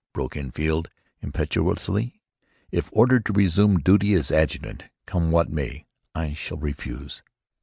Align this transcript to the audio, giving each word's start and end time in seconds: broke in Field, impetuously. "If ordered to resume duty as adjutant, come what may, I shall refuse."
broke 0.15 0.35
in 0.35 0.49
Field, 0.49 0.89
impetuously. 1.21 2.19
"If 2.71 2.89
ordered 2.91 3.23
to 3.27 3.33
resume 3.33 3.77
duty 3.77 4.15
as 4.15 4.31
adjutant, 4.31 4.85
come 5.05 5.29
what 5.29 5.51
may, 5.51 5.85
I 6.15 6.33
shall 6.33 6.57
refuse." 6.57 7.21